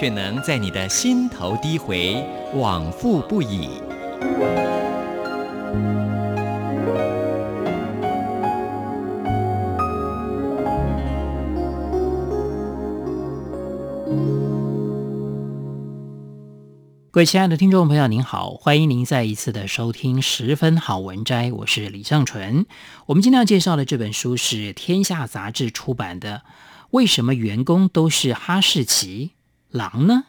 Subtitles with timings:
[0.00, 3.68] 却能在你的心头低回，往复不已。
[17.10, 22.66] 各位亲爱的听众朋友，您好，欢迎您再一次的收听《十分好文摘》，我是李尚纯。
[23.06, 26.42] 我们今天要介绍的这本书是天下杂志出版的
[26.90, 29.32] 《为什么员工都是哈士奇
[29.70, 30.24] 狼呢？》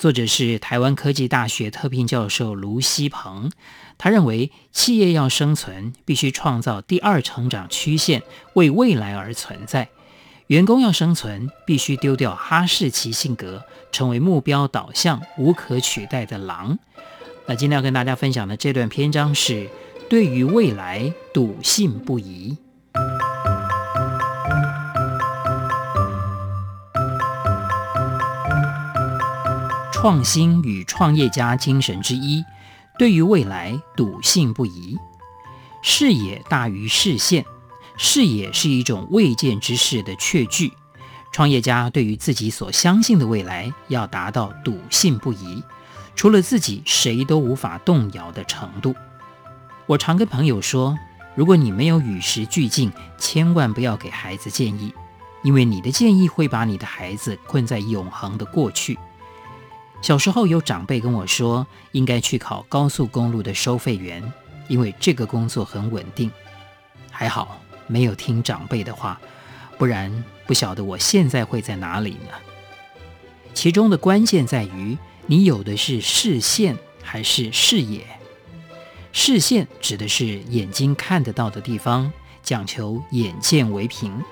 [0.00, 3.50] 作者是台湾科技大学特聘教授卢锡鹏。
[3.98, 9.88] 他认为，企业要生存，必须创造第二成长曲线，为未来而存在。
[10.46, 16.78] 员工要生存，必须丢掉哈士奇性格，成为目标导向、无可取代的狼。
[17.46, 19.68] 那今天要跟大家分享的这段篇章是：
[20.08, 22.56] 对于未来笃信不疑。
[30.04, 32.44] 创新与创业家精神之一，
[32.98, 34.98] 对于未来笃信不疑。
[35.80, 37.46] 视野大于视线。
[37.96, 40.74] 视野是一种未见之事的确据，
[41.32, 45.62] 创业家对于自己所相信的未来要达到笃信不疑，
[46.14, 48.94] 除了自己谁都无法动摇的程度。
[49.86, 50.98] 我常跟朋友说，
[51.34, 54.92] 如果你没有与时俱进，千万不要给孩子建议，
[55.42, 58.98] 因为你的建议会把你的孩子困在永恒的过去。
[60.04, 64.22] 小时候有长辈跟我说，应该去考高速公路的收费员，
[64.68, 66.30] 因为这个工作很稳定。
[67.10, 67.58] 还好。
[67.86, 69.18] 没有听长辈的话，
[69.78, 72.34] 不然不晓得我现在会在哪里呢？
[73.54, 78.04] 其中的关键在于你有的是视线还是视野。
[79.10, 82.12] 视线指的是眼睛看得到的地方，
[82.42, 84.22] 讲求眼见为凭。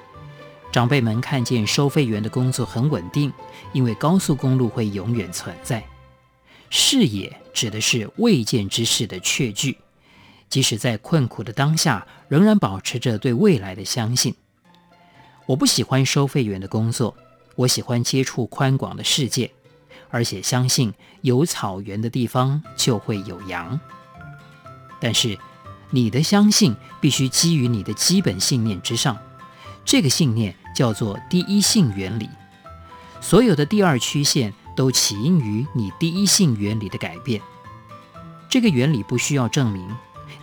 [0.72, 3.31] 长辈们看见收费员的工作很稳定，
[3.75, 5.84] 因为高速公路会永远存在。
[6.71, 9.77] 视野指的是未见之事的确据。
[10.49, 14.34] 即使在困苦的当下，仍然保持着对未来的相信。
[15.47, 17.15] 我不喜欢收费员的工作，
[17.56, 19.50] 我喜欢接触宽广的世界，
[20.09, 23.78] 而且相信有草原的地方就会有羊。
[25.00, 25.39] 但是，
[25.91, 29.19] 你的相信必须基于你的基本信念之上，
[29.84, 32.28] 这个信念叫做第一性原理。
[33.21, 37.41] 所有的第二曲线都起因于你第一性原理的改变。
[38.49, 39.88] 这个原理不需要证明。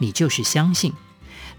[0.02, 0.94] 你就是相信，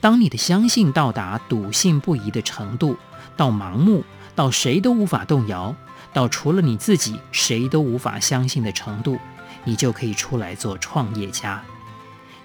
[0.00, 2.96] 当你的相信到达笃信不疑的程度，
[3.36, 4.02] 到盲目，
[4.34, 5.76] 到谁都无法动摇，
[6.14, 9.18] 到除了你自己谁都无法相信的程度，
[9.64, 11.62] 你就可以出来做创业家。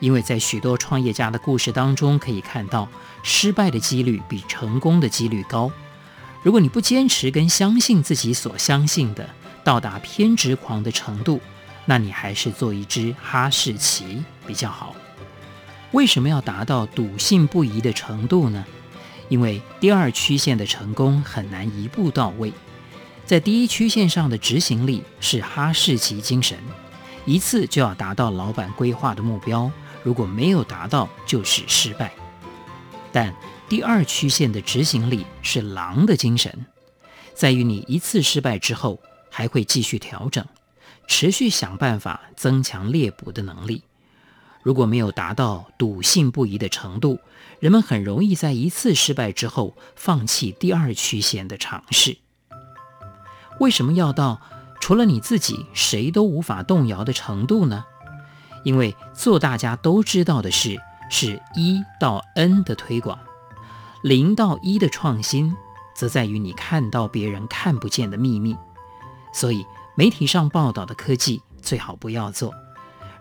[0.02, 2.90] 因为在许多创业家的故事当中，可以看到
[3.24, 5.72] 失败的几率比成功的几率高。
[6.45, 9.28] 如果你不坚持跟相信自己所相信的，
[9.63, 11.41] 到达偏执狂的程度，
[11.85, 14.95] 那你还是做一只哈士奇比较好。
[15.89, 18.63] 为什么要达到笃信不疑的程度呢？
[19.28, 22.53] 因为第二曲线的成功很难一步到位，
[23.25, 26.59] 在第一曲线上的执行力是哈士奇精神，
[27.25, 29.72] 一次就要达到老板规划的目标，
[30.03, 32.13] 如果没有达到就是失败。
[33.12, 33.33] 但
[33.67, 36.65] 第二曲线的执行力是狼的精神，
[37.33, 40.45] 在于你一次失败之后还会继续调整，
[41.07, 43.83] 持续想办法增强猎捕的能力。
[44.61, 47.19] 如果没有达到笃信不疑的程度，
[47.59, 52.17] 人们很容易在一次失败之后放弃第二曲线的尝试。
[53.59, 54.41] 为什么要到
[54.79, 57.85] 除了你自己谁都无法动摇的程度呢？
[58.63, 60.79] 因为做大家都知道的事
[61.09, 63.19] 是一到 N 的推广，
[64.06, 65.57] 零到一的创新
[65.96, 68.56] 则在于你看到别人看不见的秘密。
[69.34, 69.66] 所以
[69.96, 72.54] 媒体上报道的科技最好不要做。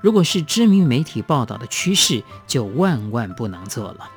[0.03, 4.11] 如果是知名媒体报道的趋势，就万万不能做了。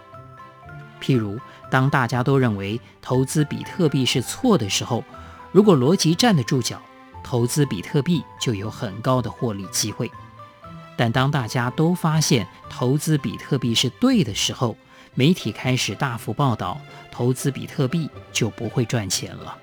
[1.01, 1.39] 譬如，
[1.71, 5.05] 当大家都认为投资比特币是错的时候，
[5.53, 6.81] 如果逻辑站得住脚，
[7.23, 10.11] 投资比特币就有很高的获利机会。
[10.97, 14.75] 但当大家都发现投资比特币是对的时候，
[15.17, 16.79] 媒体开始大幅报道，
[17.09, 19.57] 投资比特币就不会赚钱了。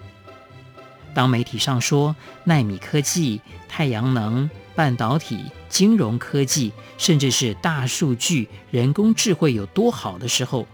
[1.15, 10.67] 当媒体上说奈米科技、太阳能、半导体、金融科技，甚至是大数据、人工智慧有多好的时候，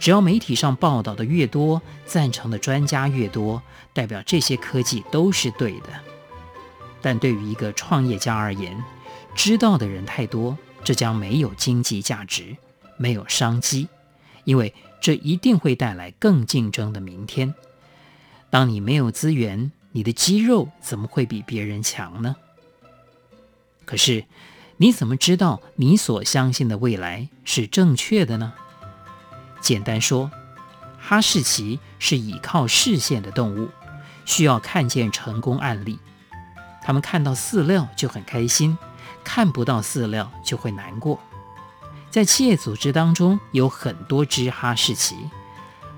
[0.00, 5.90] 只要媒体上报道的越多，赞成的专家越多，代表这些科技都是对的。
[7.00, 8.76] 但对于一个创业家而言，
[9.36, 12.56] 知道的人太多，这将没有经济价值，
[12.96, 13.86] 没有商机，
[14.44, 17.54] 因为这一定会带来更竞争的明天。
[18.50, 22.36] 当你没有资源，你的肌肉怎么会比别人强呢？
[23.84, 24.24] 可是，
[24.76, 28.54] 你怎么知道你所相信的未来是正确的呢？
[29.60, 30.30] 简单说，
[30.98, 33.68] 哈士奇是倚靠视线的动物，
[34.24, 35.98] 需要看见成功案例。
[36.82, 38.76] 他们看到饲料就很开心，
[39.22, 41.18] 看不到饲料就会难过。
[42.14, 45.16] 在企业组织当中，有很多只哈士奇。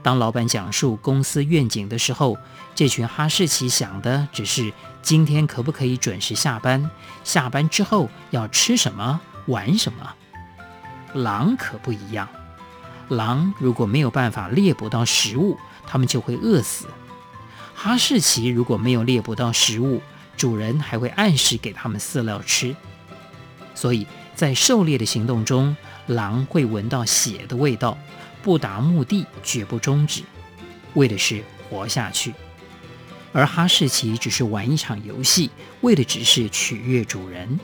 [0.02, 2.38] 当老板讲述公司愿景的时候，
[2.74, 4.72] 这群哈士奇想的只是
[5.02, 6.90] 今天可不可以准时下班，
[7.22, 10.14] 下班之后要吃什么、玩什么。
[11.12, 12.26] 狼可不一样，
[13.08, 16.86] 狼如果没有办法猎捕到食物，它们就会饿死。
[17.74, 20.00] 哈士奇如果没有猎捕到食物，
[20.34, 22.74] 主人还会按时给它们饲料吃。
[23.74, 25.76] 所以在狩猎的行动中，
[26.06, 27.96] 狼会闻到血的味道。
[28.42, 30.22] 不达目的绝不终止，
[30.94, 32.32] 为的是活下去。
[33.32, 35.50] 而哈士奇只是玩一场游戏，
[35.80, 37.58] 为的只是取悦主人。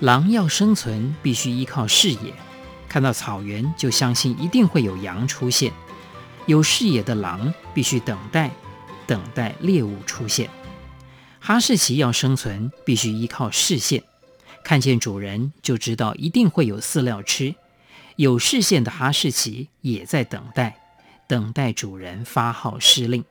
[0.00, 2.32] 狼要生存，必须依靠视野，
[2.88, 5.70] 看到草原就相信一定会有羊出现。
[6.46, 8.50] 有视野的狼必须等待，
[9.06, 10.48] 等待猎物出现。
[11.38, 14.02] 哈士奇要生存，必须依靠视线，
[14.66, 17.54] 看见主人就知道一定会有饲料吃。
[18.16, 20.80] 有视线的哈士奇也在等待，
[21.28, 23.24] 等待主人发号施令。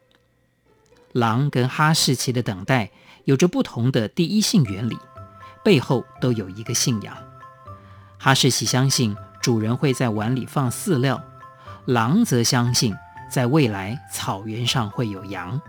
[1.12, 2.90] 狼跟哈士奇的等待
[3.26, 4.98] 有着不同的第一性原理，
[5.62, 7.18] 背后都有一个信仰。
[8.18, 11.22] 哈士奇相信主人会在碗里放饲料，
[11.84, 12.96] 狼则相信
[13.30, 15.60] 在未来草原上会有羊。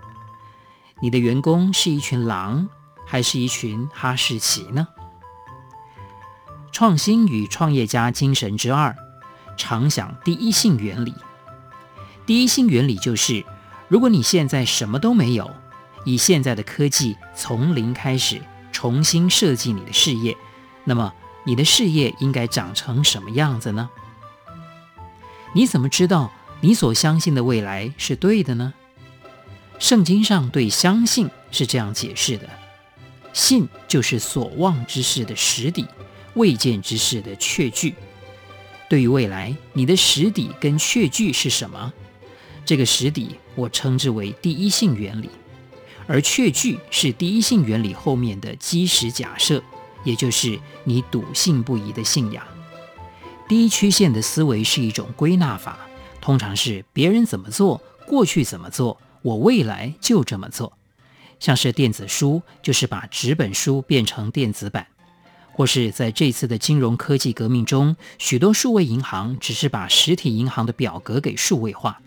[1.02, 2.68] 你的员工是一群狼，
[3.04, 4.86] 还是一群哈士奇呢？
[6.72, 8.96] 创新与创业家精神之二。
[9.56, 11.14] 常想第一性原理。
[12.26, 13.44] 第一性原理就是，
[13.88, 15.50] 如果你现在什么都没有，
[16.04, 18.40] 以现在的科技从零开始
[18.70, 20.36] 重新设计你的事业，
[20.84, 21.12] 那么
[21.44, 23.88] 你的事业应该长成什么样子呢？
[25.54, 26.30] 你怎么知道
[26.60, 28.74] 你所相信的未来是对的呢？
[29.78, 32.48] 圣经上对相信是这样解释的：
[33.32, 35.86] 信就是所望之事的实底，
[36.36, 37.94] 未见之事的确据。
[38.88, 41.92] 对于未来，你的实底跟确据是什么？
[42.64, 45.28] 这个实底我称之为第一性原理，
[46.06, 49.62] 而确据是第一性原理后面的基石假设，
[50.04, 52.46] 也就是你笃信不疑的信仰。
[53.48, 55.78] 第一曲线的思维是一种归纳法，
[56.20, 60.72] 通常是别人怎么做，过去怎么做，我未来就这么做。
[61.38, 64.86] 像是电子书，就是把纸本书变成电子版。
[65.56, 71.98] 或是在这次的金融科技革命中，许多数位银行只是把实体银行的表格给数位化。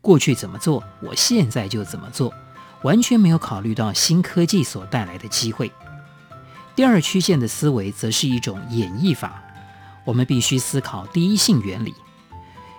[0.00, 2.32] 过去怎么做，我现在就怎么做，
[2.84, 5.70] 完全没有考虑到新科技所带来的机会。
[6.74, 9.42] 第二曲线的思维则是一种演绎法，
[10.06, 11.92] 我们必须思考第一性原理。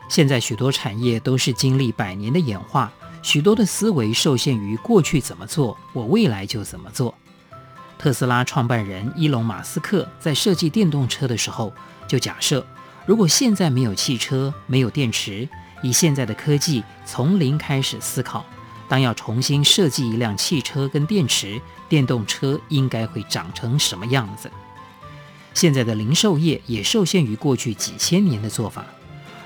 [0.10, 7.14] 现在许多产业都是经历百年的演化，许多的思维受限于过去怎么做，我未来就怎么做。
[8.00, 11.74] 特斯拉创办人伊隆·马斯克在设计电动车的时候，
[12.08, 12.66] 就假设，
[13.06, 15.48] 如果现在没有汽车、没有电池，
[15.84, 18.46] 以现在的科技从零开始思考，
[18.88, 24.50] 当要重新设计一辆汽车跟电池，电动车应该会长成什么样子？
[25.54, 28.86] 现在的零售业也受限于过去几千年的做法，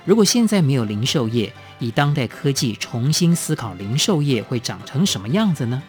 [0.05, 5.81] 如果现在没有零售业，以当代科技重新思考零售业会长成什么样子呢？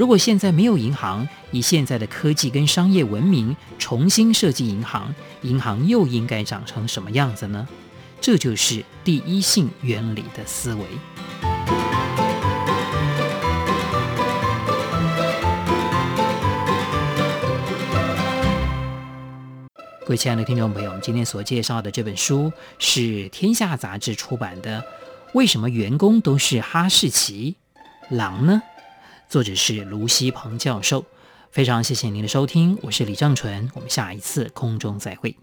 [0.00, 7.68] 如果现在没有银行，以现在的科技跟商业文明重新设计银行，银行又应该长成什么样子呢？
[8.18, 10.86] 这就是第一性原理的思维。
[20.00, 24.80] 各位亲爱的听众朋友，我们今天所介绍的这本书是天下杂志出版的
[25.34, 27.56] 《为什么员工都是哈士奇？
[28.08, 28.62] 狼呢？》
[29.30, 31.04] 作者是卢锡鹏教授，
[31.52, 35.36] 非常谢谢您的收听，我是李正淳，我们下一次空中再会。